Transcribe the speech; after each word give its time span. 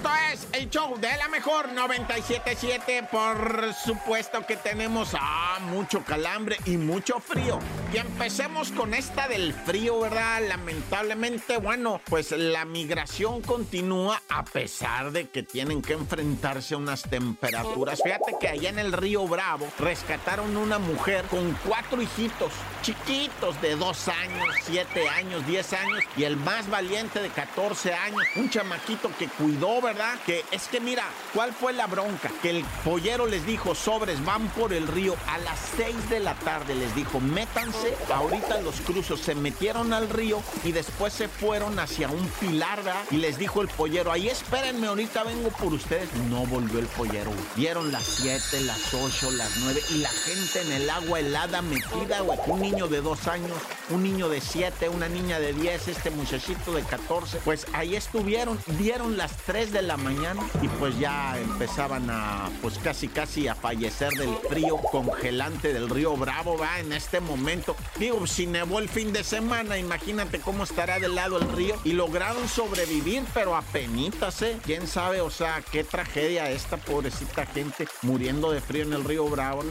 Esto 0.00 0.12
es 0.32 0.48
el 0.54 0.70
show 0.70 0.96
de 0.98 1.14
la 1.18 1.28
mejor 1.28 1.74
977. 1.74 3.06
Por 3.12 3.74
supuesto 3.74 4.46
que 4.46 4.56
tenemos 4.56 5.10
ah, 5.12 5.58
mucho 5.60 6.02
calambre 6.02 6.56
y 6.64 6.78
mucho 6.78 7.20
frío. 7.20 7.58
Y 7.92 7.98
empecemos 7.98 8.70
con 8.70 8.94
esta 8.94 9.26
del 9.26 9.52
frío, 9.52 9.98
¿verdad? 9.98 10.42
Lamentablemente, 10.46 11.56
bueno, 11.56 12.00
pues 12.04 12.30
la 12.30 12.64
migración 12.64 13.42
continúa 13.42 14.22
a 14.28 14.44
pesar 14.44 15.10
de 15.10 15.28
que 15.28 15.42
tienen 15.42 15.82
que 15.82 15.94
enfrentarse 15.94 16.74
a 16.74 16.76
unas 16.76 17.02
temperaturas. 17.02 18.00
Fíjate 18.00 18.36
que 18.38 18.46
allá 18.46 18.68
en 18.68 18.78
el 18.78 18.92
río 18.92 19.26
Bravo 19.26 19.66
rescataron 19.80 20.56
una 20.56 20.78
mujer 20.78 21.24
con 21.24 21.52
cuatro 21.66 22.00
hijitos 22.00 22.52
chiquitos 22.82 23.60
de 23.60 23.74
dos 23.74 24.06
años, 24.06 24.46
siete 24.62 25.08
años, 25.08 25.44
diez 25.46 25.72
años 25.72 26.04
y 26.16 26.22
el 26.22 26.36
más 26.36 26.70
valiente 26.70 27.20
de 27.20 27.28
14 27.28 27.92
años, 27.92 28.22
un 28.36 28.48
chamaquito 28.50 29.10
que 29.18 29.26
cuidó, 29.26 29.80
¿verdad? 29.80 30.16
Que 30.24 30.44
es 30.52 30.68
que 30.68 30.78
mira, 30.80 31.04
¿cuál 31.34 31.52
fue 31.52 31.72
la 31.72 31.88
bronca? 31.88 32.30
Que 32.40 32.50
el 32.50 32.64
pollero 32.84 33.26
les 33.26 33.44
dijo, 33.44 33.74
sobres, 33.74 34.24
van 34.24 34.48
por 34.50 34.72
el 34.72 34.86
río 34.86 35.16
a 35.26 35.38
las 35.38 35.58
6 35.76 36.08
de 36.08 36.20
la 36.20 36.34
tarde, 36.36 36.74
les 36.74 36.94
dijo, 36.94 37.20
métanse, 37.20 37.79
ahorita 38.12 38.60
los 38.60 38.80
cruzos 38.80 39.20
se 39.20 39.34
metieron 39.34 39.92
al 39.92 40.08
río 40.08 40.42
y 40.64 40.72
después 40.72 41.12
se 41.12 41.28
fueron 41.28 41.78
hacia 41.78 42.08
un 42.08 42.26
pilar. 42.40 42.80
Y 43.10 43.16
les 43.16 43.38
dijo 43.38 43.62
el 43.62 43.68
pollero, 43.68 44.12
ahí 44.12 44.28
espérenme, 44.28 44.86
ahorita 44.86 45.24
vengo 45.24 45.48
por 45.50 45.72
ustedes. 45.72 46.08
No 46.30 46.46
volvió 46.46 46.78
el 46.78 46.86
pollero, 46.86 47.30
Vieron 47.56 47.92
las 47.92 48.04
7, 48.04 48.60
las 48.62 48.94
8, 48.94 49.30
las 49.32 49.56
9 49.58 49.82
y 49.90 49.94
la 49.98 50.08
gente 50.08 50.62
en 50.62 50.72
el 50.72 50.90
agua 50.90 51.20
helada 51.20 51.62
metida, 51.62 52.20
güey. 52.20 52.38
Un 52.46 52.60
niño 52.60 52.86
de 52.86 53.00
dos 53.00 53.26
años, 53.26 53.52
un 53.90 54.02
niño 54.02 54.28
de 54.28 54.40
7, 54.40 54.88
una 54.88 55.08
niña 55.08 55.38
de 55.40 55.52
10, 55.52 55.88
este 55.88 56.10
muchachito 56.10 56.72
de 56.72 56.82
14, 56.82 57.38
pues 57.44 57.66
ahí 57.72 57.96
estuvieron, 57.96 58.58
vieron 58.78 59.16
las 59.16 59.36
3 59.46 59.72
de 59.72 59.82
la 59.82 59.96
mañana 59.96 60.42
y 60.62 60.68
pues 60.68 60.98
ya 60.98 61.38
empezaban 61.38 62.08
a, 62.10 62.50
pues 62.62 62.78
casi 62.78 63.08
casi 63.08 63.48
a 63.48 63.54
fallecer 63.54 64.10
del 64.12 64.34
frío 64.48 64.76
congelante 64.78 65.72
del 65.72 65.88
río 65.88 66.16
Bravo, 66.16 66.56
va, 66.56 66.78
en 66.78 66.92
este 66.92 67.20
momento. 67.20 67.69
Digo, 67.98 68.26
si 68.26 68.46
nevó 68.46 68.78
el 68.78 68.88
fin 68.88 69.12
de 69.12 69.24
semana, 69.24 69.78
imagínate 69.78 70.40
cómo 70.40 70.64
estará 70.64 70.98
del 70.98 71.14
lado 71.14 71.38
el 71.38 71.50
río 71.52 71.76
y 71.84 71.92
lograron 71.92 72.48
sobrevivir, 72.48 73.24
pero 73.34 73.56
a 73.56 73.62
penitas, 73.62 74.42
¿eh? 74.42 74.58
¿Quién 74.64 74.86
sabe? 74.86 75.20
O 75.20 75.30
sea, 75.30 75.62
qué 75.70 75.84
tragedia 75.84 76.50
esta 76.50 76.76
pobrecita 76.76 77.46
gente 77.46 77.86
muriendo 78.02 78.50
de 78.50 78.60
frío 78.60 78.82
en 78.84 78.92
el 78.92 79.04
río 79.04 79.28
Bravo. 79.28 79.62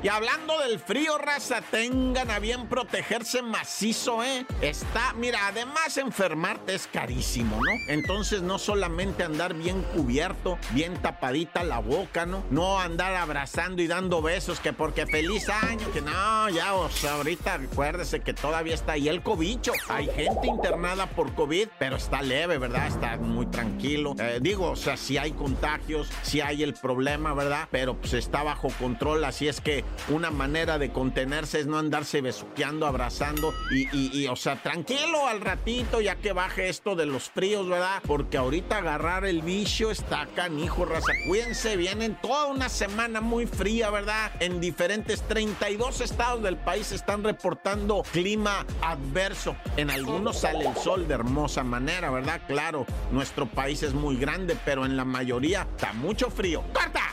Y 0.00 0.08
hablando 0.08 0.60
del 0.60 0.78
frío, 0.78 1.18
raza, 1.18 1.60
tengan 1.60 2.30
a 2.30 2.38
bien 2.38 2.68
protegerse 2.68 3.42
macizo, 3.42 4.22
¿eh? 4.22 4.46
Está, 4.60 5.12
mira, 5.14 5.48
además 5.48 5.96
enfermarte 5.96 6.74
es 6.76 6.86
carísimo, 6.86 7.56
¿no? 7.56 7.72
Entonces 7.88 8.42
no 8.42 8.60
solamente 8.60 9.24
andar 9.24 9.54
bien 9.54 9.82
cubierto, 9.94 10.56
bien 10.70 10.94
tapadita 11.02 11.64
la 11.64 11.80
boca, 11.80 12.26
¿no? 12.26 12.44
No 12.50 12.78
andar 12.78 13.14
abrazando 13.14 13.82
y 13.82 13.88
dando 13.88 14.22
besos, 14.22 14.60
que 14.60 14.72
porque 14.72 15.04
feliz 15.06 15.48
año, 15.48 15.77
que 15.86 16.00
no, 16.00 16.50
ya, 16.50 16.74
o 16.74 16.90
sea, 16.90 17.14
ahorita 17.14 17.56
recuérdese 17.58 18.20
que 18.20 18.34
todavía 18.34 18.74
está 18.74 18.92
ahí 18.92 19.08
el 19.08 19.22
cobicho. 19.22 19.72
Hay 19.88 20.06
gente 20.06 20.46
internada 20.46 21.06
por 21.06 21.34
COVID, 21.34 21.68
pero 21.78 21.96
está 21.96 22.22
leve, 22.22 22.58
¿verdad? 22.58 22.86
Está 22.86 23.16
muy 23.16 23.46
tranquilo. 23.46 24.14
Eh, 24.18 24.38
digo, 24.40 24.70
o 24.70 24.76
sea, 24.76 24.96
si 24.96 25.18
hay 25.18 25.32
contagios, 25.32 26.08
si 26.22 26.40
hay 26.40 26.62
el 26.62 26.74
problema, 26.74 27.34
¿verdad? 27.34 27.68
Pero 27.70 27.96
pues 27.96 28.14
está 28.14 28.42
bajo 28.42 28.68
control, 28.78 29.24
así 29.24 29.48
es 29.48 29.60
que 29.60 29.84
una 30.08 30.30
manera 30.30 30.78
de 30.78 30.90
contenerse 30.90 31.60
es 31.60 31.66
no 31.66 31.78
andarse 31.78 32.20
besuqueando, 32.20 32.86
abrazando 32.86 33.54
y, 33.70 34.26
o 34.26 34.36
sea, 34.36 34.62
tranquilo 34.62 35.26
al 35.26 35.40
ratito 35.40 36.00
ya 36.00 36.16
que 36.16 36.32
baje 36.32 36.68
esto 36.68 36.96
de 36.96 37.06
los 37.06 37.30
fríos, 37.30 37.68
¿verdad? 37.68 38.02
Porque 38.06 38.36
ahorita 38.36 38.78
agarrar 38.78 39.24
el 39.24 39.42
vicio 39.42 39.90
está 39.90 40.26
canijo, 40.34 40.84
raza. 40.84 41.12
Cuídense, 41.26 41.76
vienen 41.76 42.16
toda 42.20 42.46
una 42.46 42.68
semana 42.68 43.20
muy 43.20 43.46
fría, 43.46 43.90
¿verdad? 43.90 44.32
En 44.40 44.60
diferentes 44.60 45.22
32 45.68 46.00
estados 46.00 46.42
del 46.42 46.56
país 46.56 46.92
están 46.92 47.22
reportando 47.22 48.02
clima 48.10 48.64
adverso. 48.80 49.54
En 49.76 49.90
algunos 49.90 50.40
sale 50.40 50.66
el 50.66 50.74
sol 50.76 51.06
de 51.06 51.12
hermosa 51.12 51.62
manera, 51.62 52.10
¿verdad? 52.10 52.40
Claro, 52.46 52.86
nuestro 53.12 53.44
país 53.44 53.82
es 53.82 53.92
muy 53.92 54.16
grande, 54.16 54.56
pero 54.64 54.86
en 54.86 54.96
la 54.96 55.04
mayoría 55.04 55.68
está 55.76 55.92
mucho 55.92 56.30
frío. 56.30 56.62
¡Corta! 56.72 57.07